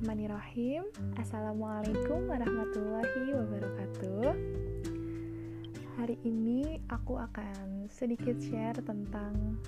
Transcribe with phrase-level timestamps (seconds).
[0.00, 0.82] Bismillahirrahmanirrahim.
[1.20, 4.32] Assalamualaikum warahmatullahi wabarakatuh.
[6.00, 9.60] Hari ini aku akan sedikit share tentang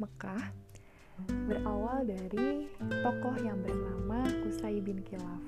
[0.00, 0.40] Mekah.
[1.28, 5.44] Berawal dari tokoh yang bernama Kusai bin Kilaf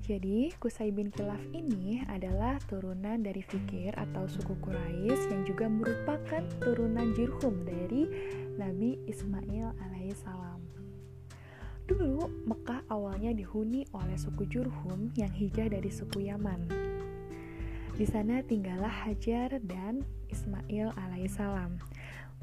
[0.00, 6.40] Jadi Kusai bin Kilaf ini adalah turunan dari Fikir atau suku Quraisy yang juga merupakan
[6.64, 8.08] turunan Jurhum dari
[8.56, 10.55] Nabi Ismail alaihissalam
[11.86, 16.66] Dulu, Mekah awalnya dihuni oleh suku Jurhum yang hijrah dari suku Yaman.
[17.94, 21.78] Di sana tinggallah Hajar dan Ismail alaihissalam.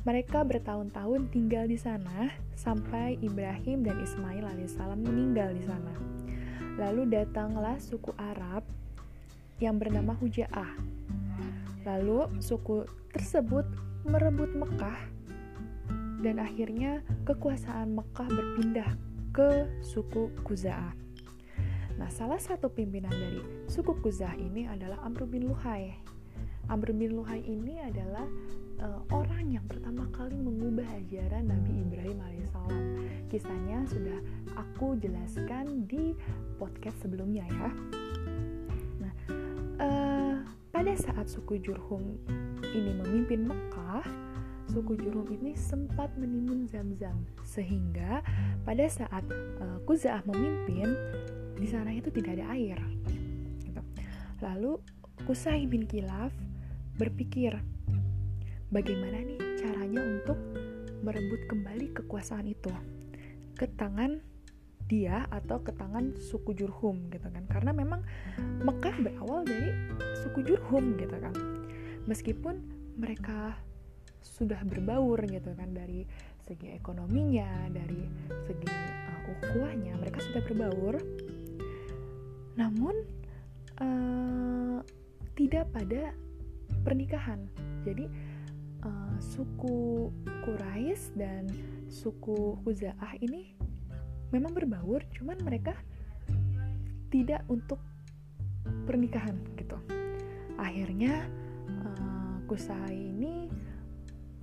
[0.08, 5.92] Mereka bertahun-tahun tinggal di sana sampai Ibrahim dan Ismail alaihissalam meninggal di sana.
[6.80, 8.64] Lalu datanglah suku Arab
[9.60, 10.72] yang bernama Huja'ah.
[11.84, 13.68] Lalu suku tersebut
[14.08, 15.00] merebut Mekah
[16.24, 20.94] dan akhirnya kekuasaan Mekah berpindah ke suku Kuza'ah.
[21.98, 25.98] Nah, salah satu pimpinan dari suku Kuza'ah ini adalah Amr bin Luhai.
[26.70, 28.30] Amr bin Luhai ini adalah
[28.80, 32.86] uh, orang yang pertama kali mengubah ajaran Nabi Ibrahim alaihissalam.
[33.28, 34.20] Kisahnya sudah
[34.54, 36.14] aku jelaskan di
[36.62, 37.70] podcast sebelumnya ya.
[39.02, 39.14] Nah,
[39.82, 40.36] uh,
[40.70, 42.22] pada saat suku Jurhum
[42.74, 44.06] ini memimpin Mekah,
[44.74, 47.14] suku Jurhum ini sempat menimbun zam-zam
[47.46, 48.26] sehingga
[48.66, 49.22] pada saat
[49.62, 50.98] uh, Kuza'ah memimpin
[51.62, 52.82] di sana itu tidak ada air.
[53.62, 53.82] Gitu.
[54.42, 54.82] Lalu
[55.30, 56.34] Kusai bin Kilaf
[56.98, 57.54] berpikir
[58.74, 60.42] bagaimana nih caranya untuk
[61.06, 62.74] merebut kembali kekuasaan itu
[63.54, 64.26] ke tangan
[64.90, 68.02] dia atau ke tangan suku Jurhum gitu kan karena memang
[68.66, 69.70] Mekah berawal dari
[70.26, 71.34] suku Jurhum gitu kan
[72.10, 72.58] meskipun
[72.98, 73.56] mereka
[74.24, 76.08] sudah berbaur gitu kan dari
[76.44, 78.08] segi ekonominya, dari
[78.48, 80.96] segi uh, ukhuwahnya mereka sudah berbaur.
[82.56, 82.96] Namun
[83.84, 84.80] uh,
[85.36, 86.16] tidak pada
[86.84, 87.44] pernikahan.
[87.84, 88.08] Jadi
[88.88, 90.10] uh, suku
[90.44, 91.48] Quraisy dan
[91.92, 93.54] suku Huza'ah ini
[94.34, 95.78] memang berbaur, cuman mereka
[97.14, 97.78] tidak untuk
[98.90, 99.78] pernikahan gitu.
[100.58, 101.30] Akhirnya
[101.86, 103.48] uh, Kusai ini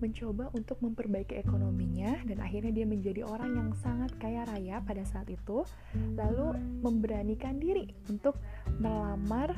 [0.00, 5.28] mencoba untuk memperbaiki ekonominya dan akhirnya dia menjadi orang yang sangat kaya raya pada saat
[5.28, 5.62] itu.
[5.94, 8.40] Lalu memberanikan diri untuk
[8.80, 9.54] melamar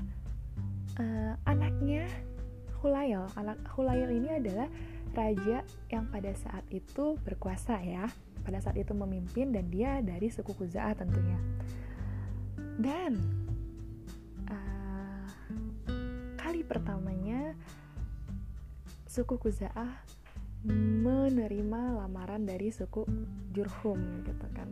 [0.99, 2.11] uh, anaknya
[2.83, 3.31] Hulail.
[3.39, 4.67] Anak Hulail ini adalah
[5.15, 8.11] raja yang pada saat itu berkuasa ya.
[8.43, 11.39] Pada saat itu memimpin dan dia dari suku Kuza'ah tentunya.
[12.83, 13.15] Dan
[14.51, 15.27] uh,
[16.35, 17.55] kali pertamanya
[19.07, 20.22] suku Kuza'ah
[20.67, 23.03] menerima lamaran dari suku
[23.51, 24.71] Jurhum gitu kan.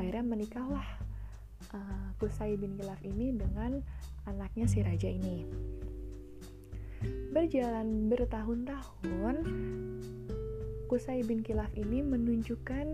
[0.00, 0.86] Akhirnya menikahlah
[1.76, 3.80] uh, Kusai bin Kilaf ini dengan
[4.24, 5.44] anaknya si raja ini.
[7.30, 9.36] Berjalan bertahun-tahun
[10.88, 12.86] Kusai bin Kilaf ini menunjukkan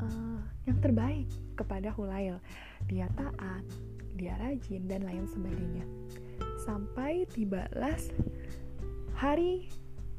[0.00, 1.28] uh, yang terbaik
[1.60, 2.40] kepada Hulail.
[2.88, 3.64] Dia taat
[4.14, 5.84] dia rajin dan lain sebagainya.
[6.64, 7.98] Sampai tibalah
[9.12, 9.68] hari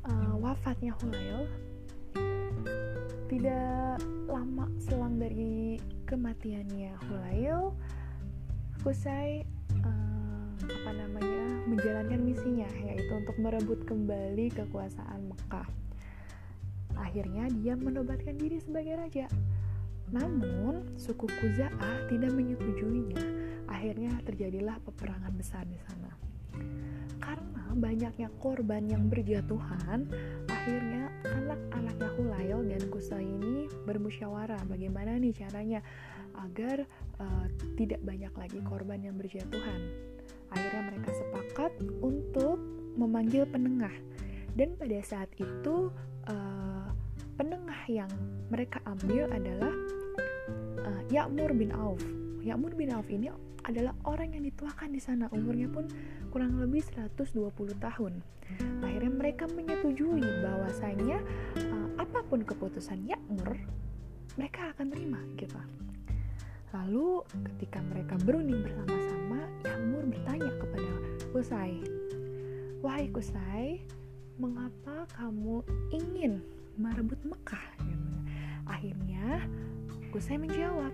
[0.10, 1.50] uh, wafatnya Hulail
[3.26, 4.00] tidak
[4.30, 7.74] lama selang dari kematiannya Hulail
[8.86, 9.42] Kusai
[9.82, 15.66] uh, apa namanya menjalankan misinya yaitu untuk merebut kembali kekuasaan Mekah.
[16.94, 19.26] Akhirnya dia menobatkan diri sebagai raja.
[20.14, 23.26] Namun suku Kuza'ah tidak menyetujuinya.
[23.66, 26.14] Akhirnya terjadilah peperangan besar di sana
[27.20, 30.08] karena banyaknya korban yang berjatuhan,
[30.48, 35.80] akhirnya anak-anaknya Hulail dan Kusa ini bermusyawarah bagaimana nih caranya
[36.36, 36.84] agar
[37.20, 37.46] uh,
[37.80, 39.80] tidak banyak lagi korban yang berjatuhan.
[40.52, 42.60] Akhirnya mereka sepakat untuk
[42.96, 43.92] memanggil penengah.
[44.56, 45.92] Dan pada saat itu
[46.32, 46.88] uh,
[47.36, 48.12] penengah yang
[48.48, 49.74] mereka ambil adalah
[50.88, 52.00] uh, Ya'mur bin Auf.
[52.40, 53.28] Ya'mur bin Auf ini
[53.66, 55.26] adalah orang yang dituakan di sana.
[55.34, 55.90] Umurnya pun
[56.30, 57.50] kurang lebih 120
[57.82, 58.14] tahun.
[58.86, 61.18] Akhirnya mereka menyetujui bahwasanya
[61.58, 63.58] uh, apa pun keputusan Yakmur
[64.38, 65.58] mereka akan terima gitu.
[66.76, 67.24] Lalu
[67.54, 70.92] ketika mereka berunding bersama-sama Yakmur bertanya kepada
[71.32, 71.80] Kusai
[72.86, 73.82] wahai Kusai
[74.38, 76.44] mengapa kamu ingin
[76.78, 77.66] merebut Mekah?
[78.70, 79.42] Akhirnya
[80.14, 80.94] Kusai menjawab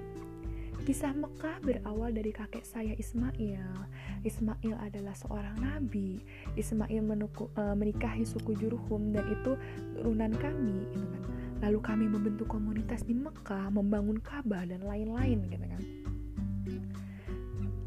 [0.81, 3.85] Kisah Mekah berawal dari kakek saya Ismail.
[4.25, 6.25] Ismail adalah seorang nabi.
[6.57, 9.53] Ismail menuku, uh, menikahi suku Jurhum dan itu
[9.93, 11.23] turunan kami, gitu kan.
[11.61, 15.83] Lalu kami membentuk komunitas di Mekah, membangun Ka'bah dan lain-lain, gitu kan.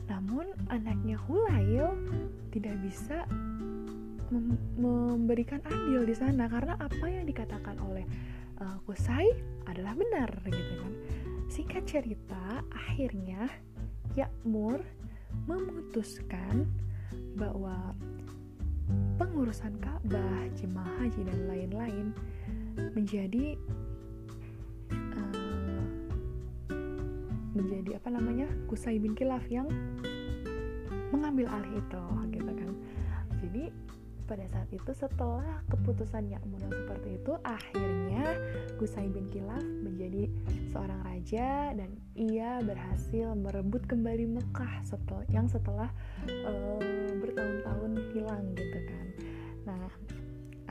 [0.04, 1.98] namun anaknya Hulail
[2.54, 3.26] tidak bisa
[4.30, 8.06] mem memberikan andil di sana karena apa yang dikatakan oleh
[8.58, 8.78] uh,
[9.68, 10.92] adalah benar gitu kan
[11.48, 13.48] singkat cerita akhirnya
[14.14, 14.78] Yakmur
[15.50, 16.70] memutuskan
[17.34, 17.92] bahwa
[19.18, 22.06] pengurusan Ka'bah, jemaah haji dan lain-lain
[22.94, 23.58] menjadi
[24.92, 25.82] uh,
[27.54, 29.66] menjadi apa namanya Kusai bin Kilaf yang
[31.10, 32.04] mengambil alih itu
[32.34, 32.70] gitu kan.
[33.42, 33.64] Jadi
[34.24, 38.24] pada saat itu setelah keputusan Ya'mun seperti itu akhirnya
[38.80, 40.32] Gusai bin Kilaf menjadi
[40.72, 45.92] seorang raja dan ia berhasil merebut kembali Mekah setelah yang setelah
[46.28, 46.80] uh,
[47.20, 49.06] bertahun-tahun hilang gitu kan.
[49.68, 49.86] Nah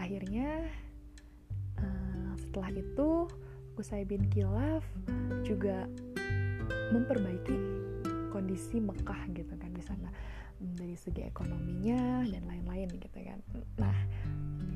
[0.01, 0.65] akhirnya
[1.77, 3.29] uh, setelah itu
[3.77, 4.85] Gusai bin Kilaf
[5.45, 5.85] juga
[6.93, 7.57] memperbaiki
[8.33, 10.09] kondisi Mekah gitu kan di sana
[10.75, 13.39] dari segi ekonominya dan lain-lain gitu kan.
[13.77, 13.97] Nah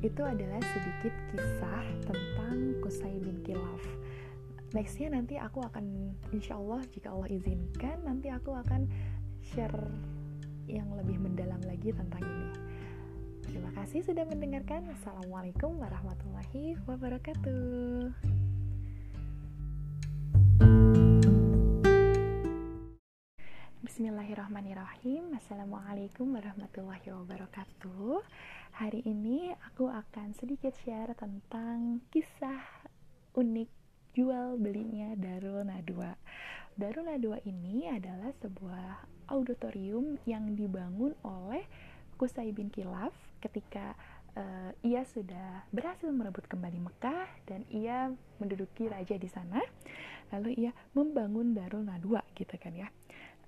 [0.04, 3.82] itu adalah sedikit kisah tentang Kusai bin Kilaf.
[4.76, 8.84] Nextnya nanti aku akan insya Allah jika Allah izinkan nanti aku akan
[9.40, 9.80] share
[10.68, 12.48] yang lebih mendalam lagi tentang ini.
[13.48, 14.92] Terima kasih sudah mendengarkan.
[14.92, 18.37] Assalamualaikum warahmatullahi wabarakatuh
[23.98, 25.34] Bismillahirrahmanirrahim.
[25.34, 28.22] Assalamualaikum warahmatullahi wabarakatuh.
[28.78, 32.62] Hari ini aku akan sedikit share tentang kisah
[33.34, 33.66] unik
[34.14, 36.14] jual belinya Darul Nadwa.
[36.78, 39.02] Darul Nadwa ini adalah sebuah
[39.34, 41.66] auditorium yang dibangun oleh
[42.14, 43.10] Kusai bin Kilaf
[43.42, 43.98] ketika
[44.38, 49.58] uh, ia sudah berhasil merebut kembali Mekah dan ia menduduki raja di sana.
[50.30, 52.94] Lalu ia membangun Darul Nadwa gitu kan ya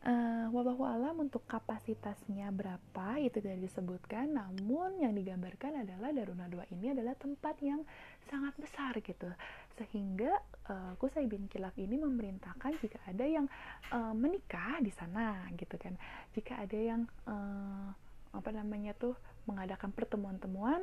[0.00, 4.32] Uh, wallahu alam untuk kapasitasnya berapa itu tidak disebutkan.
[4.32, 7.84] Namun yang digambarkan adalah Daruna 2 ini adalah tempat yang
[8.24, 9.28] sangat besar gitu.
[9.76, 10.32] Sehingga
[10.72, 13.44] uh, Kusai bin Kilaf ini memerintahkan jika ada yang
[13.92, 15.92] uh, menikah di sana gitu kan.
[16.32, 17.92] Jika ada yang uh,
[18.32, 19.12] apa namanya tuh
[19.44, 20.80] mengadakan pertemuan-temuan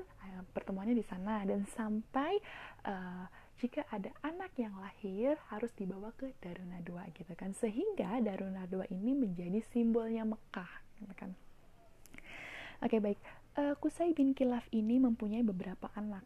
[0.53, 1.41] pertemuannya di sana.
[1.41, 2.37] Dan sampai
[2.85, 3.25] uh,
[3.57, 7.57] jika ada anak yang lahir harus dibawa ke Daruna Dua gitu kan.
[7.57, 10.71] Sehingga Daruna Dua ini menjadi simbolnya Mekah
[11.01, 11.33] gitu kan.
[12.85, 13.17] Oke baik.
[13.57, 16.21] Uh, Kusai bin Kilaf ini mempunyai beberapa anak.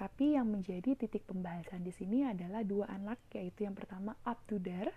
[0.00, 4.88] Tapi yang menjadi titik pembahasan di sini adalah dua anak yaitu yang pertama Abdudar.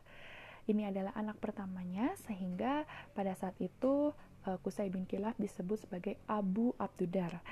[0.63, 4.15] Ini adalah anak pertamanya sehingga pada saat itu
[4.47, 7.43] uh, Kusai bin Kilaf disebut sebagai Abu Abdudar.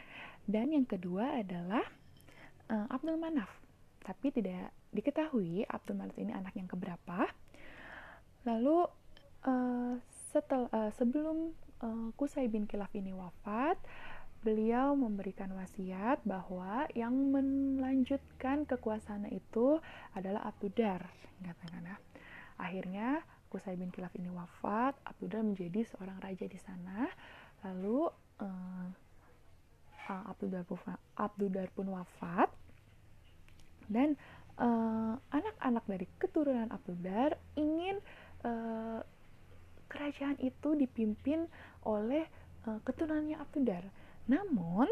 [0.47, 1.83] Dan yang kedua adalah
[2.71, 3.60] uh, Abdul Manaf
[4.01, 7.29] tapi tidak diketahui Abdul Malik ini anak yang keberapa.
[8.43, 8.89] Lalu
[9.45, 9.93] uh,
[10.33, 11.53] setel, uh, sebelum
[11.85, 13.77] uh, Kusai bin Kilaf ini wafat,
[14.41, 19.77] beliau memberikan wasiat bahwa yang melanjutkan kekuasaan itu
[20.17, 21.05] adalah Abdudar,
[21.45, 21.53] ya.
[22.57, 23.21] Akhirnya
[23.53, 27.05] Kusai bin Kilaf ini wafat, Abdudar menjadi seorang raja di sana.
[27.61, 28.09] Lalu
[28.41, 28.87] uh,
[31.15, 32.49] Abdudar pun wafat
[33.91, 34.15] dan
[34.55, 37.99] eh, anak-anak uh, dari keturunan Abdullah ingin
[38.47, 39.03] uh,
[39.91, 41.51] kerajaan itu dipimpin
[41.83, 42.23] oleh
[42.65, 43.83] uh, keturunannya Abdullah.
[44.31, 44.87] Namun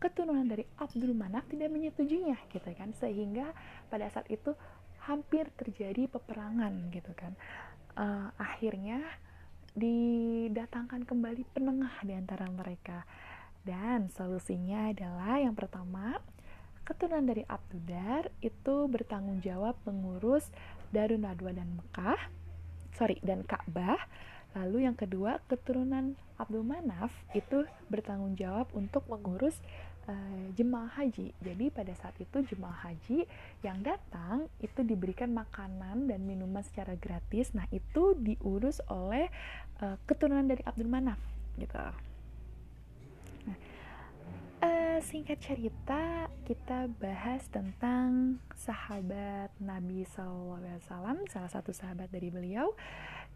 [0.00, 2.96] keturunan dari Abdul Manaf tidak menyetujuinya gitu kan.
[2.96, 3.52] Sehingga
[3.92, 4.56] pada saat itu
[5.04, 7.36] hampir terjadi peperangan gitu kan.
[8.00, 9.04] Uh, akhirnya
[9.76, 13.04] didatangkan kembali penengah di antara mereka.
[13.60, 16.16] Dan solusinya adalah yang pertama
[16.90, 20.50] keturunan dari Abdudar itu bertanggung jawab mengurus
[20.90, 22.18] Darun Nadwa dan Mekah,
[22.98, 24.02] sorry dan Ka'bah.
[24.58, 29.54] Lalu yang kedua keturunan Abdul Manaf itu bertanggung jawab untuk mengurus
[30.10, 31.30] uh, jemaah haji.
[31.38, 33.22] Jadi pada saat itu jemaah haji
[33.62, 37.54] yang datang itu diberikan makanan dan minuman secara gratis.
[37.54, 39.30] Nah itu diurus oleh
[39.78, 41.22] uh, keturunan dari Abdul Manaf
[41.54, 42.09] gitu.
[45.00, 50.60] Singkat cerita, kita bahas tentang sahabat Nabi SAW,
[51.24, 52.76] salah satu sahabat dari beliau,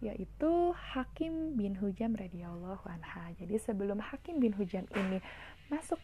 [0.04, 3.32] yaitu Hakim bin Hujam radhiyallahu anha.
[3.40, 5.24] Jadi sebelum Hakim bin Hujam ini
[5.72, 5.96] masuk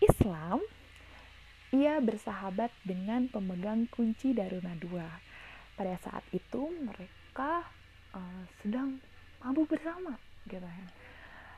[0.00, 0.64] Islam,
[1.68, 5.04] ia bersahabat dengan pemegang kunci Daruna II.
[5.76, 7.68] Pada saat itu mereka
[8.16, 9.04] uh, sedang
[9.44, 10.16] mabuk bersama,
[10.48, 10.64] gitu.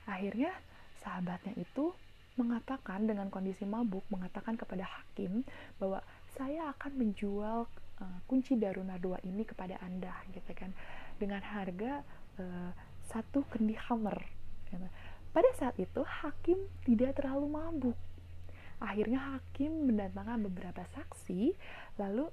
[0.04, 0.50] Akhirnya
[0.98, 1.94] sahabatnya itu
[2.36, 5.42] mengatakan dengan kondisi mabuk mengatakan kepada hakim
[5.80, 6.04] bahwa
[6.36, 7.64] saya akan menjual
[8.00, 10.72] uh, kunci Daruna 2 ini kepada Anda gitu kan.
[11.16, 12.04] Dengan harga
[12.40, 12.70] uh,
[13.08, 14.18] satu kendi hammer
[14.68, 14.84] gitu.
[15.32, 17.98] pada saat itu hakim tidak terlalu mabuk.
[18.76, 21.56] Akhirnya hakim mendatangkan beberapa saksi
[21.96, 22.28] lalu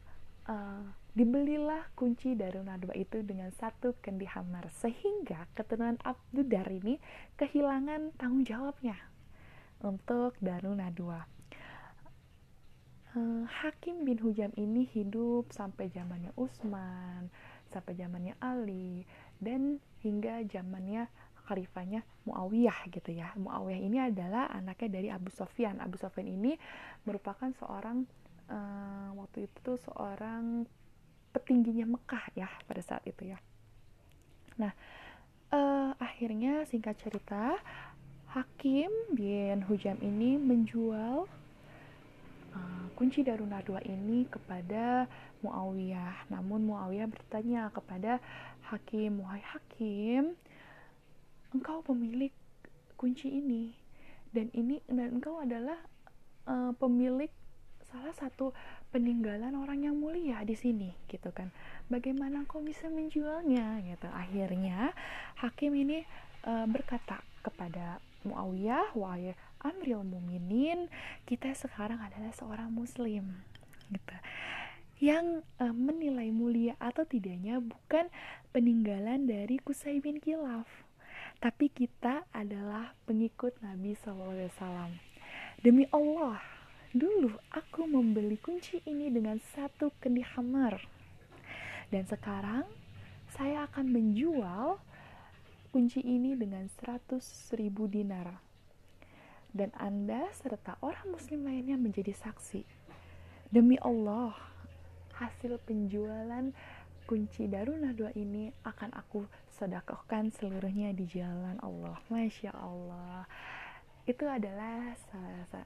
[0.52, 0.84] uh,
[1.14, 6.98] dibelilah kunci Darun Nadwa itu dengan satu kendi hammer sehingga keturunan Abdudar ini
[7.38, 9.13] kehilangan tanggung jawabnya
[9.84, 11.28] untuk Darun Nadwa
[13.14, 17.30] uh, Hakim bin Hujam ini hidup sampai zamannya Utsman
[17.70, 19.06] sampai zamannya Ali
[19.42, 21.10] dan hingga zamannya
[21.44, 23.36] khalifahnya Muawiyah gitu ya.
[23.36, 25.84] Muawiyah ini adalah anaknya dari Abu Sofyan.
[25.84, 26.56] Abu Sofyan ini
[27.04, 28.08] merupakan seorang
[28.48, 30.64] uh, waktu itu tuh seorang
[31.36, 33.42] petingginya Mekah ya pada saat itu ya.
[34.62, 34.72] Nah,
[35.52, 37.58] uh, akhirnya singkat cerita
[38.34, 41.30] Hakim bin Hujam ini menjual
[42.50, 45.06] uh, kunci Darun Nadwa ini kepada
[45.46, 46.34] Muawiyah.
[46.34, 48.18] Namun Muawiyah bertanya kepada
[48.74, 50.34] Hakim, "Wahai Hakim,
[51.54, 52.34] engkau pemilik
[52.98, 53.78] kunci ini
[54.34, 55.78] dan ini dan engkau adalah
[56.50, 57.30] uh, pemilik
[57.94, 58.50] salah satu
[58.90, 61.54] peninggalan orang yang mulia di sini gitu kan.
[61.86, 63.78] Bagaimana kau bisa menjualnya?
[63.86, 64.10] gitu.
[64.10, 64.90] Akhirnya
[65.38, 66.02] hakim ini
[66.50, 70.92] uh, berkata kepada Muawiyah wahai Amril Muminin
[71.28, 73.44] kita sekarang adalah seorang muslim
[73.92, 74.18] gitu
[75.04, 78.08] yang uh, menilai mulia atau tidaknya bukan
[78.56, 80.68] peninggalan dari Kusai bin Kilaf
[81.44, 84.48] tapi kita adalah pengikut Nabi SAW.
[85.60, 86.40] Demi Allah,
[86.96, 90.80] dulu aku membeli kunci ini dengan satu kendi hammer.
[91.92, 92.64] Dan sekarang
[93.28, 94.80] saya akan menjual
[95.74, 97.18] kunci ini dengan 100
[97.58, 98.38] ribu dinar.
[99.50, 102.62] Dan Anda serta orang muslim lainnya menjadi saksi.
[103.50, 104.38] Demi Allah,
[105.18, 106.54] hasil penjualan
[107.10, 111.98] kunci Darun Nadwa ini akan aku sedekahkan seluruhnya di jalan Allah.
[112.06, 113.26] Masya Allah.
[114.06, 114.94] Itu adalah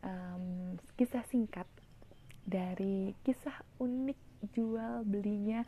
[0.07, 1.67] um, kisah singkat
[2.47, 4.19] dari kisah unik
[4.55, 5.67] jual belinya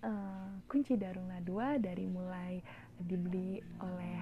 [0.00, 2.60] uh, kunci Darun Nadwa dari mulai
[3.00, 4.16] dibeli oleh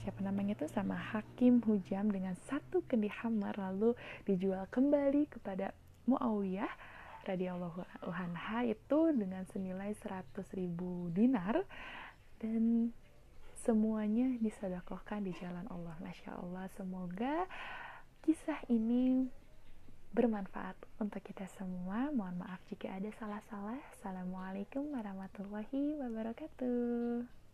[0.00, 3.92] siapa namanya itu sama Hakim Hujam dengan satu kendi hammer lalu
[4.24, 5.76] dijual kembali kepada
[6.08, 6.72] Muawiyah
[7.28, 11.62] radhiyallahu anha itu dengan senilai 100 ribu dinar.
[12.40, 12.96] Dan
[13.60, 15.96] semuanya disedekahkan di jalan Allah.
[16.00, 17.44] Masya Allah semoga
[18.24, 19.28] kisah ini
[20.16, 22.08] bermanfaat untuk kita semua.
[22.10, 23.78] Mohon maaf jika ada salah-salah.
[24.00, 27.49] Assalamualaikum warahmatullahi wabarakatuh